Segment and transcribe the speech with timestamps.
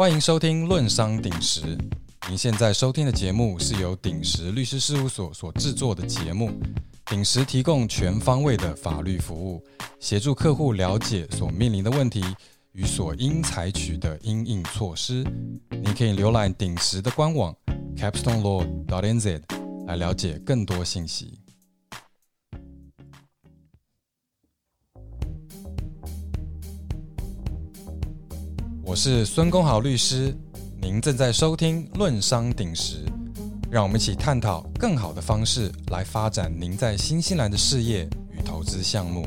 [0.00, 1.60] 欢迎收听《论商鼎石》。
[2.26, 6.58] 您现在收听的节目是由鼎石律师事务所所制作的节目。
[7.04, 9.62] 鼎石提供全方位的法律服务，
[9.98, 12.24] 协助客户了解所面临的问题
[12.72, 15.22] 与所应采取的应应措施。
[15.68, 17.54] 您可以浏览鼎石的官网
[17.94, 19.42] capstonelaw.nz
[19.86, 21.39] 来了解更多信息。
[28.82, 30.34] 我是孙公豪律师，
[30.80, 33.04] 您正在收听《论商鼎石》，
[33.70, 39.26] 让我们一起探讨更好的方式来发展您在新西兰的事业与投资项目。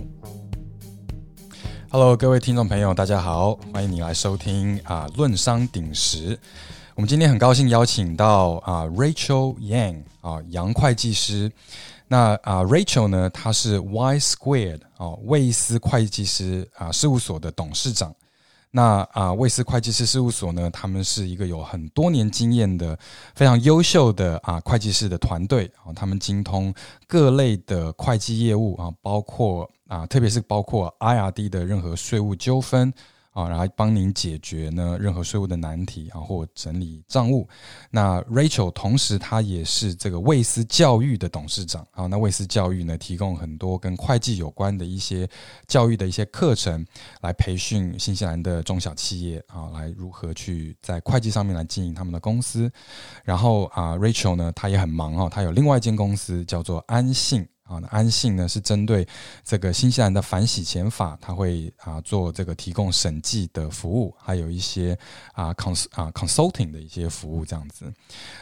[1.90, 6.36] Hello，各位听众朋友，大家好，欢迎你来收听啊《论商鼎石》。
[6.96, 11.52] 我们今天很高兴邀请到啊 Rachel Yang 啊杨会计师。
[12.08, 18.14] 那啊 Rachel 呢，她是 Y Squared 哦魏斯会计师啊事务所的董事长。
[18.76, 22.98] 那啊，魏斯会计师事务所呢，他们是一个有很多年经验的、
[23.36, 26.74] 非常优秀的啊会计师的团队啊，他们精通
[27.06, 32.92] 各类的会计业务啊，包括啊，特别是包括 IRD 的任何税务纠纷。
[33.34, 37.48] 啊，然后帮您解决呢任何税务的难题啊，或整理账务。
[37.90, 42.06] 那 Rachel 同时她也是这个卫斯教育的董事长啊。
[42.06, 45.28] 那卫斯教育呢，提供很多跟会计有关的一些
[45.68, 46.86] 教育的一些课程，
[47.22, 52.72] 来培训新西兰的中小企业啊，来如何去在会计上面来经营他们的公司。
[53.24, 57.48] 然后啊，Rachel 呢，她也很忙哦，她有另外一间公司叫做安信。
[57.64, 59.08] 啊，那安信呢是针对
[59.44, 64.98] 这个新西兰的反洗钱法，他会啊做这个提供审计的服务，还有一些
[65.32, 67.92] 啊 cons 啊 consulting 的一些服务这样子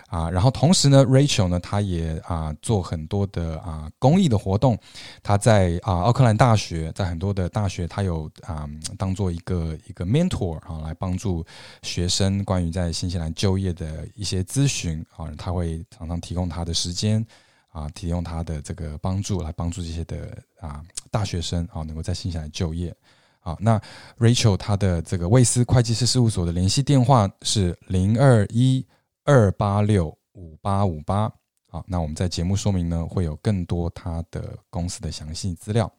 [0.08, 0.30] 啊。
[0.30, 4.78] 然后同时呢，Rachel 呢，他也啊做很多的啊公益的活动。
[5.22, 11.46] 他在啊奥克兰大学，在很多的大学，他有啊当做一个一个 mentor 啊，来帮助
[11.84, 15.32] 学生关于在新西兰就业的一些咨询啊。
[15.38, 17.24] 他会常常提供他的时间。
[17.72, 22.96] 啊，提供他的这个帮助来帮助这些的啊 大学生啊，能够在新西兰就业。
[23.40, 23.82] 好，那
[24.20, 28.86] Rachel 他的这个卫斯会计师事务所的联系电话是零二一
[29.24, 31.32] 二八六五八五八。
[31.68, 35.92] 好，那我们在节目说明呢会有更多他的公司的详细资料。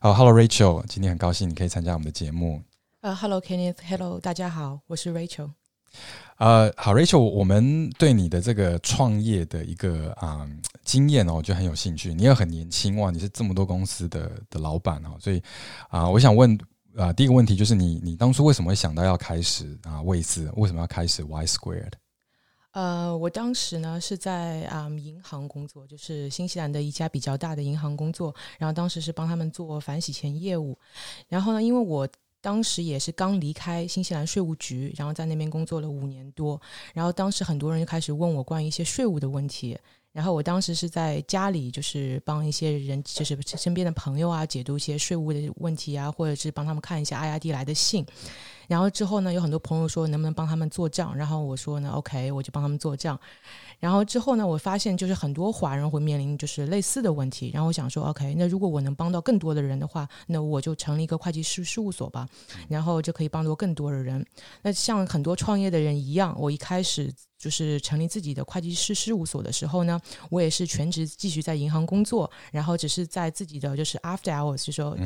[0.00, 2.62] 好，Hello Rachel，今天很高兴你可以参加我们的节目。
[3.02, 5.50] 呃，Hello Kenneth，Hello，大家好，我是 Rachel。
[6.38, 10.48] 呃，好，Rachel，我们对你的这个创业的一个啊
[10.82, 12.14] 经验哦，我觉得很有兴趣。
[12.14, 15.42] 你也很年轻哇，你是这么多公司的的老板哦，所以
[15.90, 16.58] 啊，我想问
[16.96, 20.50] 啊，第一个问题就是你，你当初为什么会想到要开始啊位置？
[20.56, 21.92] 为什么要开始 Y Squared？
[22.72, 30.78] 呃，我当时呢是在啊银行工作，就是新西兰的一家比较大的银行工作，然后当时是帮他们做反洗钱业务，
[31.28, 32.08] 然后呢，因为我。
[32.40, 36.60] 当时也是刚离开新西兰税务局，然后在那边工作了五年多。
[36.94, 39.78] 然后当时很多人就开始问我关于一些税务的问题。
[40.12, 48.04] 然后我当时是在家里，就是帮一些人，就是身边的朋友啊，解读一些税务的问题啊，或者是帮他们看一下 IRD 来的信。
[48.70, 53.18] 然后之后呢，有很多朋友说能不能帮他们做账，然后我说呢，OK，我就帮他们做账。
[53.80, 62.28] 然后之后呢，我发现就是很多华人会面临就是类似的问题，然后我想说，OK，那如果我能帮到更多的人的话，那我就成立一个会计师事务所吧，
[62.68, 64.24] 然后就可以帮助更多的人。
[64.62, 70.00] 那像很多创业的人一样，我一开始就是成立自己的会计师事务所的时候呢，
[70.30, 74.96] 我也是全职继续在银行工作，然后只是在自己的就是 after hours 就说。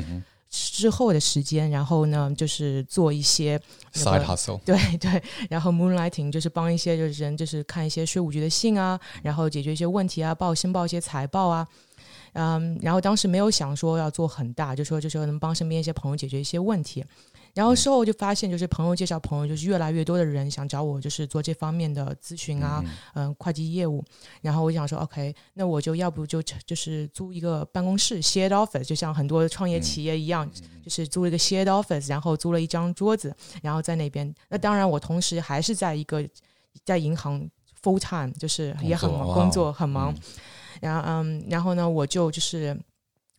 [0.71, 3.59] 之后的时间，然后呢，就是做一些
[3.93, 11.67] side hustle，对 对，然后 moonlighting 就是帮一些就是人，就是看一些税务局的信啊，然后解决一些问题啊，报申报一些财报啊，
[12.33, 17.03] 嗯，然后当时没有想说要做很大，就说就说能帮身边一些朋友解决一些问题。
[17.55, 22.83] 然后事后就发现，就是朋友介绍朋友，就是越来越多的人想找我，就是做这方面的咨询啊，
[23.13, 24.03] 嗯，会计业务。
[24.41, 30.47] 然后我想说，OK，那我就要不就就是租一个办公室，shared office，就像很多创业企业一样，
[30.83, 33.33] 就是租了一个 shared office，然后租了一张桌子，
[33.63, 34.31] 然后在那边。
[34.49, 36.21] 那当然，我同时还是在一个
[36.83, 37.49] 在银行
[37.81, 40.13] full time，就是也很忙，工作很忙。
[40.81, 42.77] 然后嗯，然后呢，我就就是。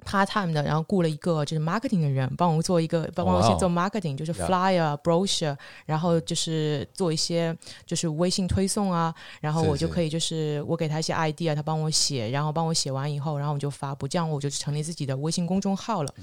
[0.04, 16.14] Part time 的，然后雇了一个就是 marketing 的人，帮我做一个，帮我去做 marketing，就是 flyer、brochure，然后就是做一些就是微信推送啊，然后我就可以就是我给他一些 idea，他帮我写，然后帮我写完以后，然后我就发布，这样我就成立自己的微信公众号了。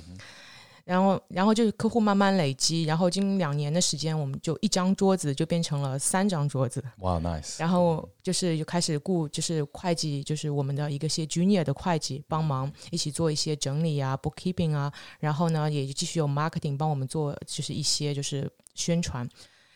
[0.85, 6.83] 然后，然后就是客户慢慢累积，然后经两年的时间，我们就一张桌子就变成了三张桌子。
[6.99, 7.55] 哇，nice！
[7.57, 14.91] 然后就是就开始雇，就是会计，就是我们的一个些 junior 的会计帮忙一起做一些整理啊，bookkeeping 啊。
[15.19, 19.27] 然后呢，也继续有 marketing 帮我们做，就是一些就是宣传。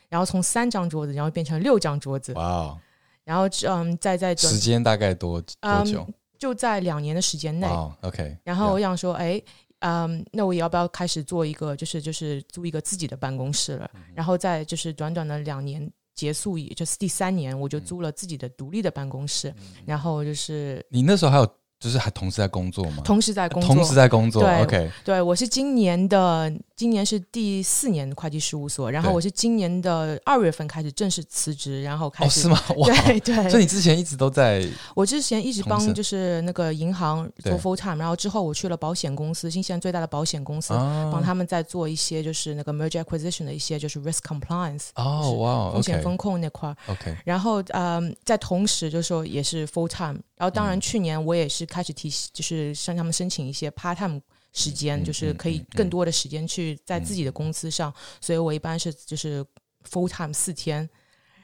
[0.10, 2.80] 然后从三张桌子，然后变成六张桌子，哇哦，
[3.24, 6.06] 然后嗯，再在时间大概多多久？
[6.38, 7.68] 就在两年的时间内。
[8.02, 8.38] OK。
[8.44, 9.42] 然后我想说，哎，
[9.80, 13.90] 嗯，那我也要不要开始做一个，就是就是租一个自己的办公室了？
[14.16, 19.54] 然后在就是短短的两年结束，也就是第三年，我就租了自己的独立的办公室。
[19.86, 21.48] 然后就是你那时候还有。
[21.80, 23.04] 就是还同时在工作吗？
[23.06, 24.42] 同时在工作，同时在工作。
[24.42, 32.60] 对，OK，对我是今年的，今年是第四年会计事务所，然后我是今年的二月份开始正式辞职，然后开始是吗？
[33.06, 40.74] 对对，所以你之前一直都在，我之前一直帮就是那个银行做 full time，然后之后我去了保险公司，新西兰最大的保险公司，
[41.12, 50.20] 帮他们在做一些就是那个 merger acquisition 的一些就是 risk compliance，哦哇，风险风控那块，OK，然后嗯，在同时就是说也是 full time。
[50.38, 54.20] 然后，当然，去年我也是开始提，就是向他们申请一些 part time
[54.54, 57.94] 时间，就是可以更多的时间去在自己的公司上。
[58.20, 59.46] 所以我一般是就是
[59.88, 60.90] full time 四天，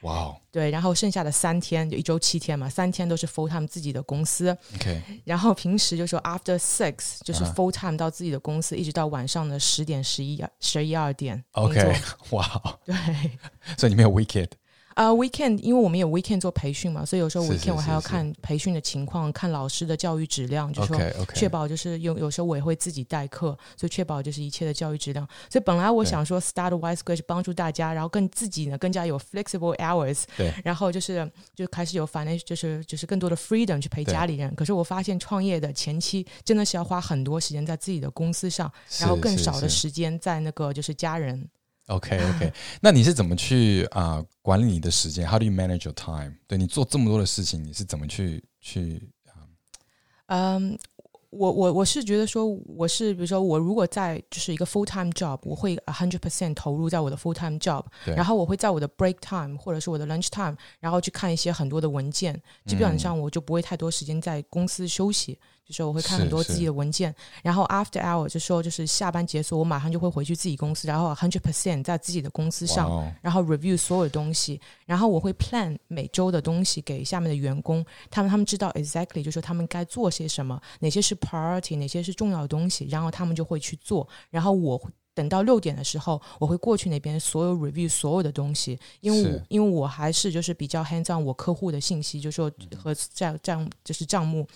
[0.02, 4.50] 哇，对，然后剩下的三天就一周七天嘛，三天都是 full time 自己的公司。
[4.74, 11.42] OK，然后平时就说 after six 就是 full time 到自己的公司，一直到晚上的十点、十一、十一二点。
[11.52, 11.94] OK，
[12.30, 12.94] 哇，对，
[13.78, 14.48] 所以你没有 weekend。
[14.94, 20.98] 啊，weekend，因为我们有 weekend 做培训嘛，所以有时候 weekend 我还要看培训的情况，看老师的教育质量，就是说
[21.34, 25.28] 确保就是有有时候我也会自己代课，所以确保就是一切的教育质量。
[25.50, 34.54] 所以本来我想说 start wise g r a d 帮助大家，然后更自己呢更加有 flexible hours，对，然后就是就开始有反正就是就是更多的 freedom 去陪家里人。
[34.54, 41.48] 可是我发现创业的前期真的是要花很多时间在自己的公司上，然后更少的时间在那个就是家人。
[41.86, 46.34] OK OK，那你是怎么去啊管理你的时间？How do you manage your time？
[46.46, 49.44] 对你做这么多的事情，你是怎么去去啊？
[50.26, 50.78] 嗯。
[51.36, 65.36] 我我我是觉得说，我是比如说，我如果在就是一个 full time job，我会 a hundred percent 投入在我的 full time job，然后我会在我的 break time 或者是我的 lunch time，然后去看一些很多的文件，基本上我就不会太多时间在公司休息，
[65.66, 84.06] 就是我会看很多自己的文件，然后 after hour 就说就是下班结束，我马上就会回去自己公司，然后 hundred percent 在自己的公司上，然后 review 所有的东西，然后我会 plan 每周的东西给下面的员工，他们他们知道 exactly 就说他们该做些什么，哪些是 priority 哪些是重要的东西，然后他们就会去做。
[84.30, 84.80] 然后我
[85.14, 94.46] 等到六点的时候，我会过去那边所有 review 所有的东西，因为我因为我还是就是比较 hands on 我客户的信息，就说和账账就是账目，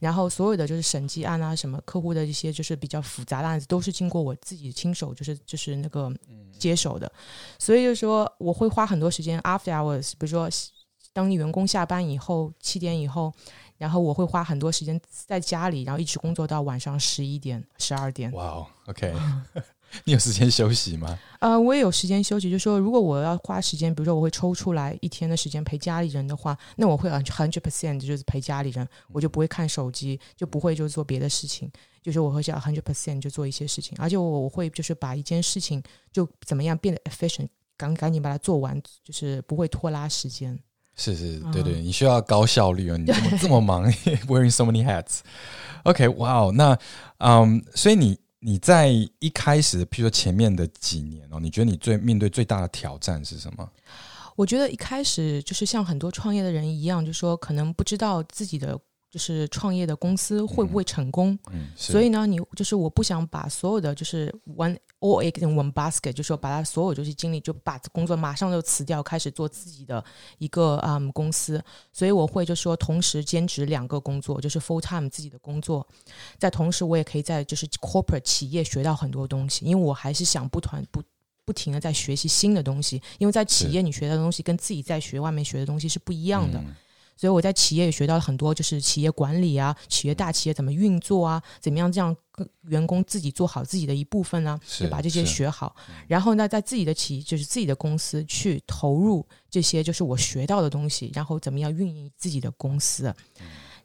[0.00, 6.12] 然后所有的就是审计案啊什么客户的一些就是比较复杂的案子，都是经过我自己亲手就是就是那个
[6.58, 7.10] 接手的，
[7.58, 10.48] 所以就是说我会花很多时间 after hours，比如说
[11.12, 13.32] 当员工下班以后七点以后。
[13.78, 18.32] 然后我会花很多时间在家里，然后一直工作到晚上十一点、十二点。
[18.32, 19.14] 哇哦，OK，
[20.04, 21.18] 你有时间休息吗？
[21.40, 22.50] 呃，我也有时间休息。
[22.50, 31.70] 就说如果我要花时间，比如说我会抽出来一天的时间陪家里人的话，那我会 hundred percent 就是陪家里人，我就不会看手机，就不会就做别的事情。
[32.02, 35.82] 就是我会想 hundred percent 就做一些事情，而且我我会就是把一件事情
[36.12, 40.58] 就怎么样变得 efficient，赶赶紧把它做完，就是不会拖拉时间。
[40.98, 42.96] 是是，对对，你需要高效率哦。
[42.96, 43.84] 你怎么 这么忙，
[44.28, 45.18] wearing so many hats。
[45.82, 46.78] OK，哇哦，那
[47.18, 48.88] 嗯，所以你你在
[49.18, 53.68] 一开始，譬如说前面的几年哦，你觉得你最面对最大的挑战是什么？
[54.36, 58.78] 我觉得一开始就是像很多创业的人一样，就说可能不知道自己的。
[59.16, 61.38] 就是创业的公司会不会成功？
[61.50, 70.04] 嗯，所以呢，你就是我不想把所有的就是 one all egg in one basket，就说把他所有就是精力就把工作马上就辞掉，开始做自己的
[70.36, 71.64] 一个嗯公司。
[71.94, 75.88] 所以我会就说同时兼职两个工作，就是 full time 自己的工作，
[76.38, 81.02] 在同时我也可以在就是 corporate 企业学到很多东西，因为我还是想不团不
[81.46, 86.62] 不停的在学习新的东西，因为在企业你学的东西跟自己在学外面学的东西是不一样的。
[87.16, 92.14] 所以我在企业也学到了很多，就是企业管理啊，企业大企业怎么运作啊，怎么样这样
[92.68, 94.60] 员工自己做好自己的一部分呢？
[94.66, 95.74] 就把这些学好，
[96.06, 103.14] 然后呢，在自己的企就是自己的公司去投入这些就是我学到的东西，然后怎么样运营自己的公司。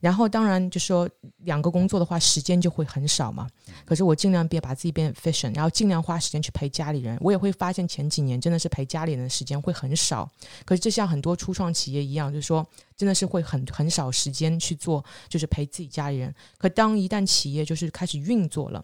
[0.02, 1.08] 然后当然就说
[1.44, 3.48] 两个工作的话，时间就会很少嘛。
[3.86, 7.18] 可是我尽量别把自己变 efficient，然后尽量花时间去陪家里人。
[7.22, 10.30] 我也会发现前几年真的是陪家里人的时间会很少。
[10.66, 12.68] 可是就像很多初创企业一样，就是说
[12.98, 16.34] 真的是会很很少时间去做，就是陪自己家里人。
[16.58, 18.84] 可当一旦企业就是开始运作了。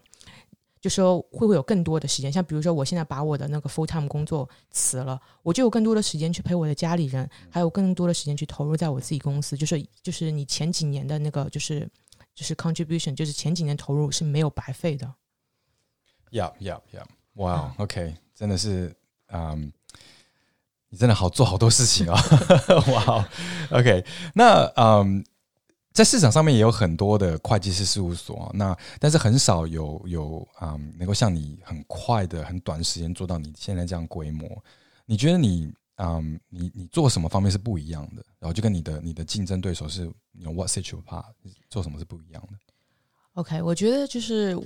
[0.80, 2.30] 就说会不会有更多的时间？
[2.30, 9.56] 像比如说，我现在把我的那个 full time 工作辞了，我就有更多的时间去陪我的家里人，还有更多的时间去投入在我自己公司。
[9.56, 11.88] 就是就是你前几年的那个就是
[12.34, 15.12] 就是 contribution，就是前几年投入是没有白费的。
[16.30, 17.04] Yeah, yeah, yeah.
[17.34, 17.70] Wow.
[17.78, 18.94] OK，真的是，
[19.28, 19.72] 嗯，
[20.90, 22.20] 你真的好做好多事情啊！
[22.92, 23.28] 哇
[23.70, 24.04] ，OK，
[24.34, 25.24] 那嗯，
[25.98, 34.48] 在市场上面也有很多的会计师事务所，那但是很少有有啊能够像你很快的、很短时间做到你现在这样规模。
[35.06, 38.24] 你觉得你嗯，你你做什么方面是不一样的？
[38.38, 41.24] 然后就跟你的你的竞争对手是有 What set you apart？
[41.68, 42.56] 做什么是不一样的
[43.32, 44.56] ？OK，我觉得就是。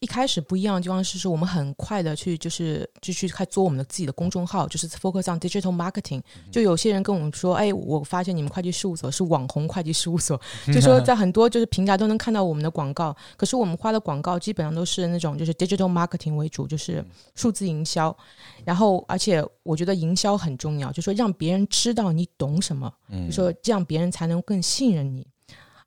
[0.00, 6.20] 一开始不一样的地方是说，我们很快的去就是就去开做我们的自己的公众号，就是 focus on digital marketing。
[6.52, 10.38] 就有些人跟我们说，哎，我发现你们会计事务所是网红会计事务所，
[10.68, 13.16] 就说在很多就是平台都能看到我们的广告。
[13.38, 17.02] 可是我们花的广告基本上都是那种就是 digital marketing 为主，就是
[17.34, 18.14] 数字营销。
[18.66, 22.92] 然后，而且我觉得营销很重要，就说让别人知道你懂什么，
[23.28, 25.26] 就说这样别人才能更信任你。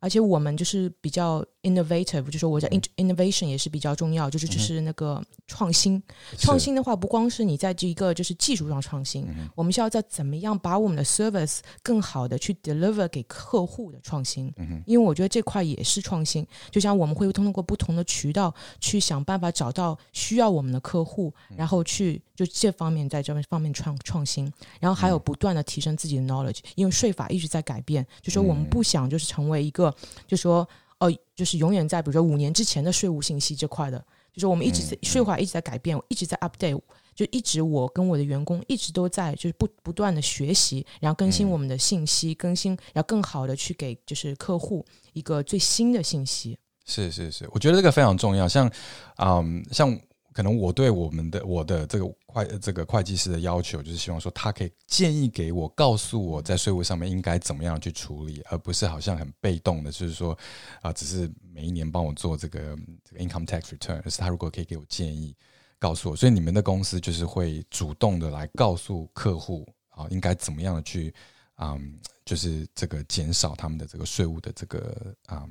[0.01, 1.45] 而且我们就是比较。
[1.69, 6.01] Innovative 就说我在 innovation 也是比较重要，就是就是那个创新。
[6.37, 14.53] 创新的话，不光是你在这一个就是技术上创新，我们需要在怎么样把我们的 service 更好的去 deliver 给客户的创新。
[14.85, 16.45] 因为我觉得这块也是创新。
[16.71, 24.51] 就像我们会通过不同的渠道去想办法找到需要我们的客户，然后去就这方面在这方面创创新。
[24.79, 29.93] 然后还有不断的提升自己的 knowledge，因为税法一直在改变，就说我们不想就是成为一个
[30.27, 30.67] 就说。
[30.99, 33.97] 哦，就是永远在比如说五年之前的税务信息这块的，
[34.33, 36.81] 就是我们一直在税法一直在改变，一直在 update，
[37.15, 46.57] 就一直我跟我的员工一直都在就是不不断的学习，然后更新我们的信息，更新，然后更好的去给就是客户一个最新的信息。
[46.85, 48.47] 是是是，我觉得这个非常重要。
[48.47, 48.71] 像，
[49.17, 49.99] 嗯，像。
[50.39, 60.37] 可能我对我们的我的这个会这个会计师的要求，就是希望说他可以建议给我，告诉我在税务上面应该怎么样去处理，而不是好像很被动的，就是说
[60.81, 65.35] 啊，只是每一年帮我做这个这个 income tax return，而是他如果可以给我建议，
[65.77, 71.13] 告诉我，所以你们的公司就是会主动的来告诉客户啊，应该怎么样的去
[71.55, 71.77] 啊，
[72.23, 75.45] 就是这个减少他们的这个税务的这个啊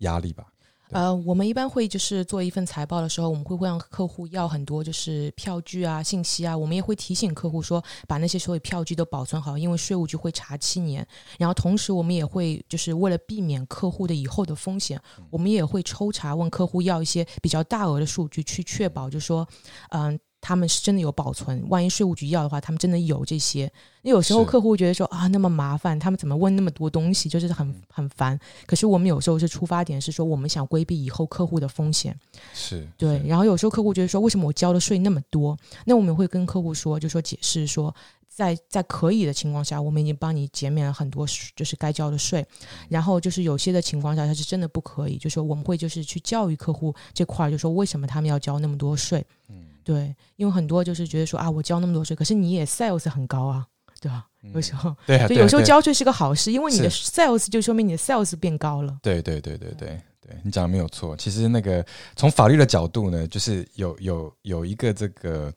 [0.00, 0.46] 压力吧。
[0.90, 6.56] 呃，我们一般会就是做一份财报的时候，我们会会让客户要很多就是票据啊、信息啊。
[6.56, 11.06] 我们也会提醒客户说，把那些所有票据都保存好，因为税务局会查七年。
[11.38, 15.00] 然后同时，我们也会就是为了避免客户的以后的风险，
[15.30, 19.46] 我们也会抽查问客户要一些比较大额的数据，去确保就是说，
[19.90, 20.18] 嗯。
[20.46, 23.68] 他们是真的有保存，万一税务局要的话，他们真的有这些。
[24.02, 28.38] 那有时候客户觉得说啊，那么麻烦，他们怎么问那么多东西，就是很很烦。
[28.64, 32.16] 可是我们有时候是出发点是说，我们想规避以后客户的风险。
[32.54, 33.20] 是对。
[33.26, 35.58] 然后有时候客户觉得说，为什么我交的税那么多？
[35.84, 37.92] 那我们会跟客户说，就说解释说，
[38.28, 41.26] 在在可以的情况下，我们已经帮你减免了很多
[41.56, 42.46] 就是该交的税。
[42.88, 49.26] 然后就是有些的情况下，他是真的不可以，就说我们会就是去教育客户这块，就说为什么他们要交那么多税。
[49.48, 49.66] 嗯。
[49.86, 53.64] 对，因为很多就是觉得说啊，我交那么多税，可是你也 sales 很高啊，
[54.00, 54.26] 对吧？
[54.52, 58.98] 有时候，对，就有时候交税是个好事，因为你的 sales 就说明你的 sales 变高了。
[59.00, 61.16] 对，对，对，对，对，对，你讲的没有错。
[61.16, 65.52] 其实那个从法律的角度呢，就是有有有一个这个。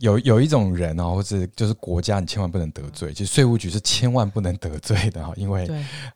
[0.00, 3.12] 有有一种人哦，或者就是国家，你千万不能得罪。
[3.12, 5.66] 其实税务局是千万不能得罪的哈，因为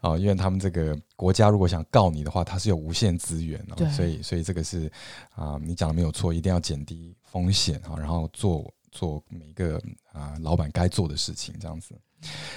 [0.00, 4.90] 啊，因为他们这个国家如果想告你的话，它是有无限资源哦，所以所以这个是
[5.34, 9.80] 啊，你讲的没有错，一定要减低风险哈，然后做做每一个
[10.12, 11.94] 啊老板该做的事情这样子。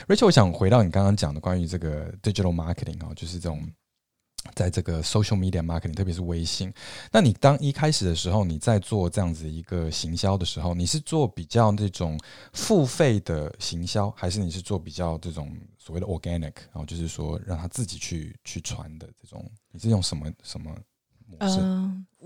[0.07, 3.61] Rachel，我想回到你刚刚讲的关于这个 digital marketing 哦，就是这种。
[4.53, 6.73] 在这个 social media marketing，特别是微信，
[7.11, 12.19] 那你当一开始的时候，你在做这样子一个行销的时候，你是做比较这种
[12.53, 19.49] 付费的行销，还是你是做比较这种所谓的 organic，然后就是说让他自己去去传的这种？
[19.71, 20.75] 你是用什么什么
[21.25, 21.59] 模式？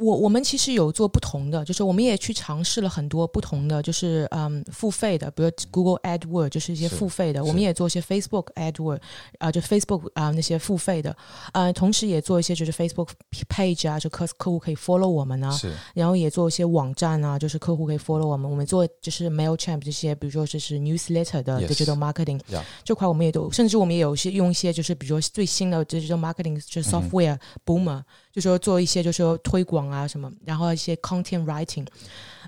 [0.01, 7.43] 我我们其实有做不同的，就是我们也去尝试了很多不同的，就是嗯付费的，比如 Google AdWord，就是一些付费的。
[7.45, 8.99] 我们也做一些 Facebook AdWord，
[9.37, 11.15] 啊，就 Facebook 啊那些付费的，
[11.53, 13.09] 呃，同时也做一些就是 Facebook
[13.47, 15.55] page 啊，就客客户可以 follow 我们啊，
[15.93, 18.49] 然后也做一些网站啊，就是客户可以 follow 我们。
[18.49, 22.39] 我们做就是 Mailchimp 这些，比如说就是 newsletter 的 digital marketing
[22.83, 28.01] 这块，我们也都，甚至我们也有些用一些就是比如说最新的 digital marketing 就是 software Boomer，
[28.33, 29.90] 就说做一些就是说推广。
[29.91, 31.85] 啊什么，然后一些 content writing，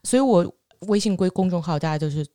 [0.04, 0.56] 所以我
[0.88, 2.26] 微信归公众号，大家都是。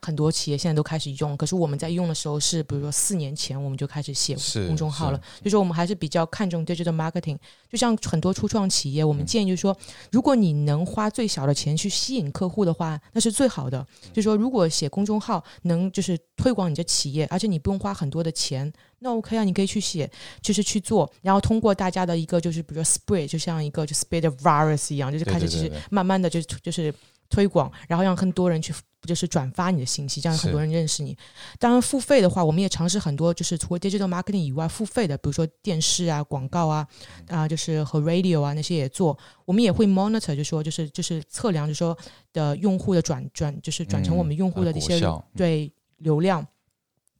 [0.00, 4.34] 很多企业现在都开始用，可是我们在用的时候是，比如说四年前我们就开始写
[4.66, 5.20] 公众号了。
[5.42, 7.36] 就说我们还是比较看重 digital marketing。
[7.68, 9.76] 就像很多初创企业，我们建议就是说，
[10.10, 13.86] 如果你能花最小的钱去吸引客户的话，那是最好的。
[14.12, 20.10] 就说如果写公众号能就是推广你的企业，而且你不用花很多的钱，那 OK 啊，你可以去写，
[20.40, 26.94] 就是去做，然后通过大家的一个就是比如说 spread，就像一个就 spread virus 一样，就是开始就是慢慢的就就是。
[27.28, 31.16] 推广，然后让更多人去就是转发你的信息，这样是很多人认识你。
[31.58, 36.86] 当然，付费的话，我们也尝试很多，就是除了 digital marketing 以外，付费的，比如说电视啊、广告啊，
[37.28, 39.18] 啊、就是和 radio 啊那些也做。
[39.44, 41.96] 我们也会 monitor，就说就是就是测量，就说
[42.32, 45.00] 的用户的转转，就是转成我们用户的嗯一些、
[45.36, 46.46] 对流量。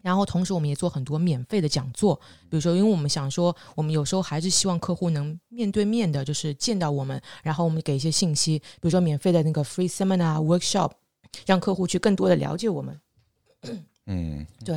[0.04, 2.14] 然后同时，我们也做很多免费的讲座，
[2.50, 10.90] 比如说，因为我们想说，我们有时候还是希望客户能面对面的，就是见到我们，然后我们给一些信息，比如说免费的那个 free seminar workshop，
[11.46, 13.00] 让客户去更多的了解我们。
[14.04, 14.76] 嗯，对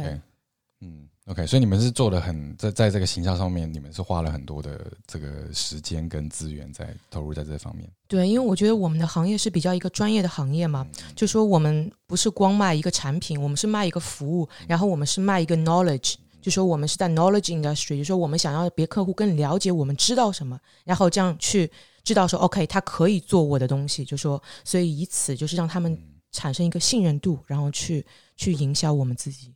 [0.80, 7.90] 嗯，OK，所以你们是做的很在在这个形象上面，你们是花了很多的这个时间跟资源在投入在这方面。
[8.08, 21.70] 对，因为我觉得我们的行业是比较一个专业的行业嘛，就说我们不是光卖一个产品，我们是卖一个服务，然后我们是卖一个 knowledge，就说我们是在 knowledge industry，就说我们想要别客户更了解我们知道什么，然后这样去
[22.04, 28.06] 知道说 OK，他可以做我的东西，就说所以以此就是让他们产生一个信任度，然后去
[28.38, 29.54] 去营销我们自己。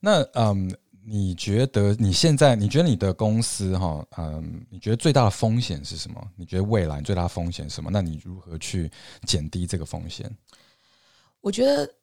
[0.00, 0.74] 那嗯，
[1.04, 6.30] 你觉得你现在你觉得你的公司哈，嗯，你觉得最大的风险是什么？
[6.36, 7.90] 你觉得未来最大的风险是什么？
[7.92, 8.90] 那你如何去
[9.24, 10.30] 减低这个风险？
[11.40, 11.94] 我觉得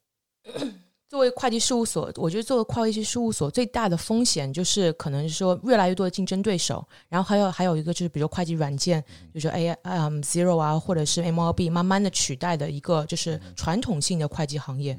[1.14, 9.00] 作为会计事务所，我觉得作为会计事务所最大的风险就是可能是说越来越多的竞争对手，然后还有还有一个就是比如会计软件，
[9.32, 14.98] 比如说 A 嗯 Zero 啊，或者是 MLB，慢慢的取代的一个就是传统性的会计行业。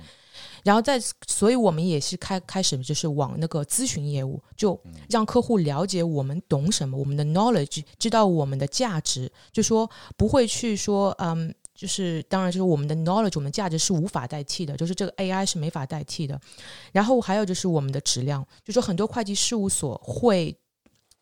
[0.62, 16.40] 然后在，所以我们也是开开始就是往那个咨询业务，就让客户了解我们懂什么，我们的 knowledge，知道我们的价值，就说不会去说，嗯，就是当然就是我们的 knowledge，我们价值是无法代替的，就是这个 AI 是没法代替的。
[16.92, 20.56] 然后还有就是我们的质量，就说很多会计事务所会。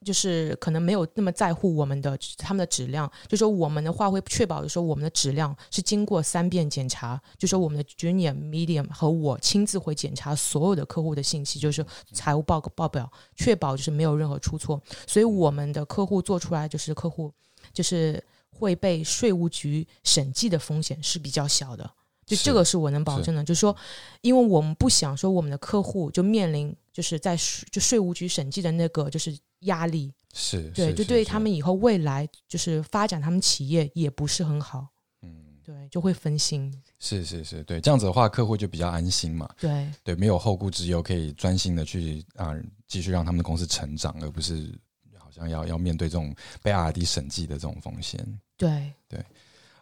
[0.04, 14.82] 就是可能没有那么在乎我们的他们的质量，就说我们的话会确保就说我们的质量是经过三遍检查，就说我们的 junior、medium 和我亲自会检查所有的客户的信息，就是财务报告报表，确保就是没有任何出错。
[15.06, 17.32] 所以我们的客户做出来就是客户
[17.72, 18.20] 就是
[18.52, 21.90] 会被税务局审计的风险是比较小的。
[22.24, 23.76] 就这个是我能保证的，就是说，
[24.20, 34.86] 因为我们不想说我们的客户就面临就是在税就税务局审计的那个就是压力，是对，是就对他们以后未来就是发展他们企业也不是很好，
[35.22, 35.34] 嗯，
[35.64, 42.54] 对，就会分心，是是是，对，这样子的话，客户就比较安心嘛，对对，没有后顾之忧，可以专心的去啊、
[42.86, 44.91] 继续让他们的公司成长，而不是好
[45.32, 48.24] 像要要面对这种被 R&D 审计的这种风险。
[48.56, 49.24] 对对。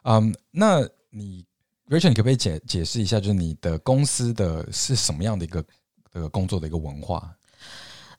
[0.03, 1.45] 嗯，那你
[1.89, 5.65] Rachel，你可不可以解解释一下，就是你的公司的是什么样的一个
[6.13, 7.37] 呃工作的一个文化？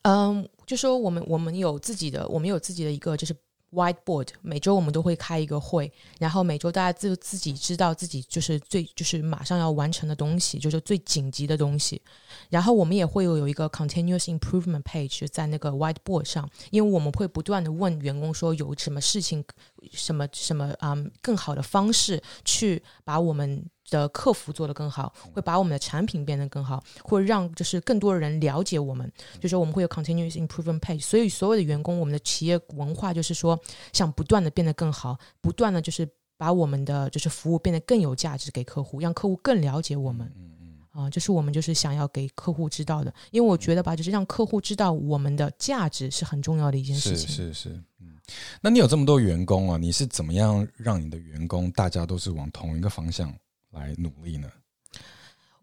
[0.04, 3.36] 嗯，就说我们我们有自己的，我们有自己的一个就是
[3.72, 12.02] whiteboard，每周我们都会开一个会，然后每周大家自自己知道自己就是最就是马上要完成的东西，就是最紧急的东西，
[12.50, 19.44] 然后我们也会有有一个 continuous improvement page 在那个 whiteboard 上，因为我们会不断的问员工说有什么事情，
[19.92, 29.12] 什么什么嗯更好的方式去把我们的客服做得更好，会把我们的产品变得更好，会让就是更多人了解我们。
[29.40, 33.60] 就是我们会有 continuous improvement page，所以所有的员工，我们的企业文化就是说，
[33.94, 40.26] 想不断的变得更好，不断的就是把我们的就是服务变得更有价值给客户，让客户更了解我们。
[40.36, 47.30] 嗯嗯，啊，这是我们就是想要给客户知道的，因为我觉得吧，就是让客户知道我们的价值是很重要的一件事是情。
[47.30, 48.16] 是是，嗯，
[48.62, 53.34] 那你有这么多员工啊，你是怎么样让你的员工大家都是往同一个方向
[53.72, 54.50] 来努力呢？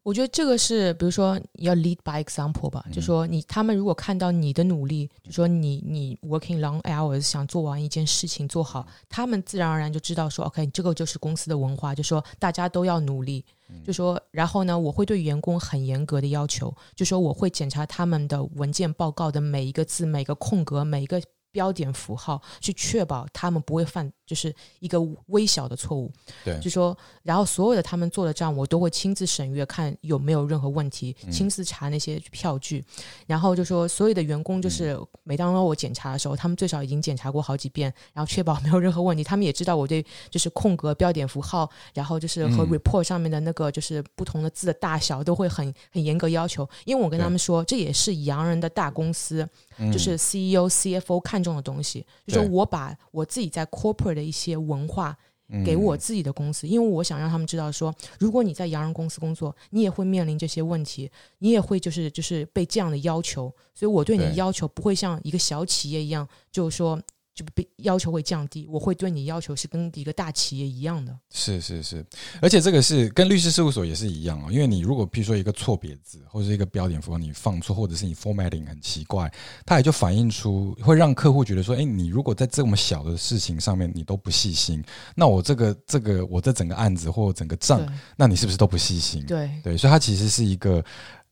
[0.05, 13.45] 我觉得这个是，比如说要 lead by example 吧，就说你他们如果看到你的努力，就说你你 working long hours 想做完一件事情做好，他们自然而然就知道说，OK，这个就是公司的文化，就说大家都要努力，
[13.85, 21.21] 就说然后呢，我会对员工很严格的要求，就说我会检查他们的文件报告的每一个字、每个空格、每一个。
[21.51, 26.13] 标点符号去确保他们不会犯就是一个微小的错误，
[26.45, 26.57] 对。
[26.61, 32.85] 就说，然后所有的他们做的账，我都会亲自审阅，看有没有任何问题，亲自查那些票据，
[33.27, 39.25] 然后就说所有的员工就是每当我检查的时候，他们最少已经检查过好几遍，然后确保没有任何问题。
[39.25, 42.69] 他们也知道我对就是空格、标点符号，然后就是和嗯。
[42.69, 49.49] report 上面的那个就是不同的字的大小都会很很严格要求，因为我跟他们说，这也是洋人的大公司，
[49.91, 55.17] 就是 CEO、CFO 看重的东西，就说我把我自己在 corporate 的一些文化。
[55.51, 55.65] 嗯。
[55.65, 67.01] 给我自己的公司，因为我想让他们知道说，如果你在洋人公司工作，你也会面临这些问题，你也会就是就是被这样的要求，所以我对你的要求不会像一个小企业一样，就是说
[67.39, 71.17] 就被要求会降低，我会对你要求是跟一个大企业一样的。
[71.31, 72.05] 是是是，
[72.43, 79.33] 而且这个是跟律师事务所也是一样啊，因为你如果譬如说一个错别字或者是一个标点符号你放错，或者是你 formatting 很奇怪，
[79.65, 84.83] 它也就反映出会让客户觉得说，哎，你如果在这么小的事情上面你都不细心，
[85.15, 89.25] 那我这个这个我这整个案子或整个账，那你是不是都不细心？
[89.27, 90.85] 对对，所以它其实是一个。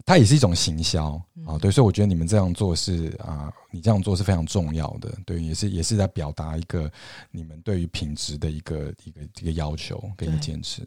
[0.06, 6.90] 它也是一种行销啊，对，所以我觉得你们这样做是啊，你这样做是非常重要的，对，也是也是在表达一个
[7.32, 10.86] 你们对于品质的一个一个一个要求跟一个坚持。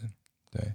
[0.50, 0.74] 对，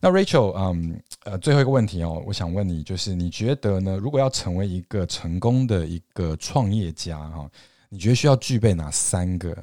[0.00, 3.96] 那 Rachel，嗯呃，最后一个问题哦，我想问你，就是你觉得呢？
[3.96, 7.48] 如果要成为一个成功的一个创业家哈，
[7.88, 9.56] 你觉得需要具备哪三个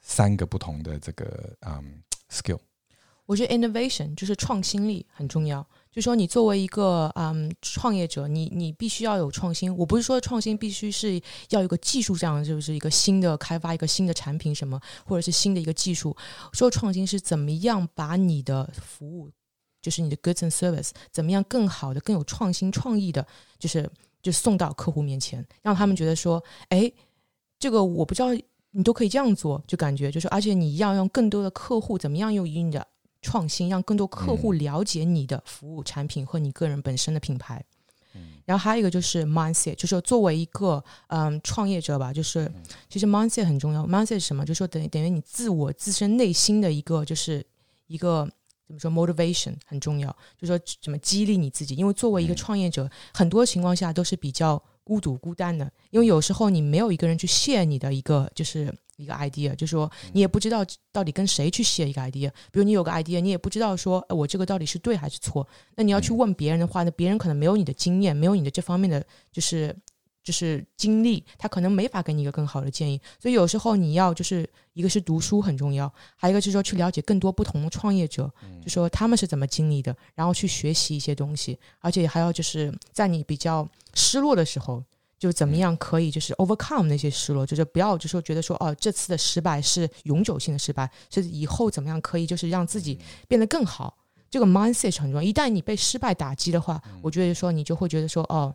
[0.00, 2.58] 三个不同的这个嗯 skill？
[3.26, 5.64] 我觉得 innovation 就是创新力很重要。
[5.96, 9.74] 就说你作为一个嗯创业者，你你必须要有创新。
[9.74, 16.14] 我不是说创新必须是要有个技术上，就是一个新的开发一个新的产品什么，或者是新的一个技术。
[16.52, 19.30] 说创新是怎么样把你的服务，
[19.80, 23.26] 就是你的 goods and service，怎么样更好的、更有创新创意的，
[23.58, 26.92] 就是就送到客户面前，让他们觉得说，哎，
[27.58, 28.28] 这个我不知道
[28.70, 32.86] 你都可以这样做，就感觉就是，而且你要让更多的客户怎么样用你的。
[33.22, 37.64] 创新让更多客户了解你的服务产品和你个人本身的品牌，
[38.44, 42.50] 然后还有一个就是 mindset，就是作为一个嗯创业者吧，就是
[42.88, 43.86] 其实 mindset 很重要。
[43.86, 44.44] mindset 是什么？
[44.44, 47.44] 就是说等于等于你自我自身内心的一个就是
[47.88, 48.28] 一个
[48.66, 51.74] 怎么说 motivation 很重要，就是说怎么激励你自己。
[51.74, 58.72] 因为作为一个创业者，很多情况下都是比较孤独孤单的，因为有时候你没有一个人去 share 你的一个就是。
[58.96, 62.30] 一个 idea，就是说你也不知道到底跟谁去谢一个 idea。
[62.50, 65.46] 比如你有个 idea，你也不知道说我这个到底是对还是错。
[65.74, 69.76] 那你要去问别人的话，那别人可能没有你的经验，没有你的这方面的就是
[70.26, 73.00] 就是经历，他可能没法给你一个更好的建议。
[73.22, 78.28] 所以有时候你要就是一个是读书很重要，还有一个就是说去了解更多不同的创业者，
[78.60, 84.82] 就说他们是怎么经历的，然后去学习一些东西，而且还要就是在你比较失落的时候。
[85.18, 93.96] 就怎么样可以就是 overcome 那些失落，就是不要就说觉得说哦这次的失败是永久性的失败，是以后怎么样可以就是让自己变得更好。
[94.28, 95.22] 这个 mindset 很重要。
[95.22, 98.54] 一旦你被失败打击的话，我觉得说你就会觉得说哦，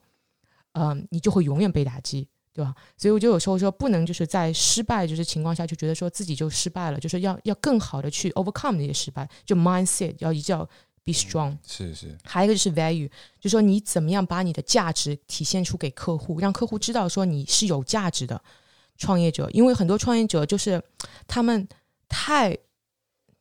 [0.74, 2.74] 嗯，你就会永远被打击，对吧？
[2.98, 9.30] 所以我就有时候说不能就是在失败就是情况下就觉得说自己就失败了，就是要要更好的去 overcome 那些失败。
[9.46, 10.68] 就 mindset 要一叫。
[11.04, 18.40] Be strong，是是，还有一个就是 value，就说你怎么样把你的价值体现出给客户，让客户知道说你是有价值的
[18.98, 19.50] 创业者。
[19.52, 20.80] 因为很多创业者就是
[21.28, 21.68] 他们
[22.08, 22.56] 太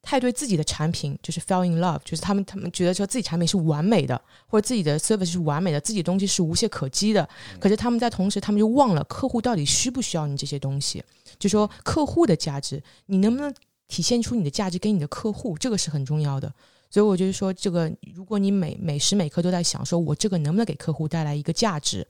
[0.03, 7.29] 太对自己的产品就是 fell in love，就是他们他们觉得说自己产品是完美的，或者自己的 service 是完美的，自己的东西是无懈可击的。
[7.59, 11.05] 可是他们在同时，他们就忘了客户到底需不需要你这些东西。
[11.39, 13.53] 就说客户的价值，你能不能
[13.89, 16.53] 体现出你的价值给你的客户，这个是很重要的。
[16.91, 22.05] 所以我就是说，这个如果你每每时每刻都在想，说我这个能不能给客户带来一个价值，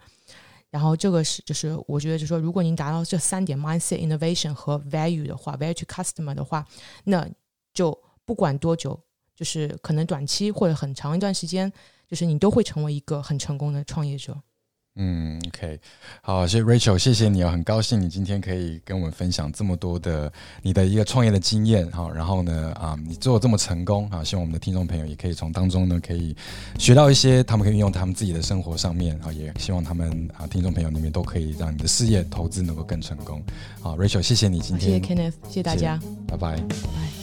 [0.71, 6.65] 然后这个是就是我觉得就是说，如果您达到这三点 mindset、innovation 和 value 的话，value to customer 的话，
[7.05, 7.29] 那
[7.73, 8.99] 就不管多久，
[9.35, 11.73] 就是可能短期或者很长一段时间，
[12.09, 14.37] 就是你都会成为一个很成功的创业者。
[14.97, 15.81] 嗯，OK，
[16.21, 20.31] 好，谢谢 Rachel，谢谢你哦，很高兴你今天可以跟我们分享这么多的
[20.63, 26.37] 你的一个创业的经验好，然后呢，啊，你做的这么成功啊，希望我们的听众朋友也可以从当中呢可以
[26.77, 33.41] 学到一些，他们可以运用他们自己的生活上面啊，也希望他们啊听众朋友里面都可以让你的事业投资能够更成功。
[33.81, 37.20] 好，Rachel，谢谢你今天，谢谢 Kenneth，谢谢大家，拜拜，拜。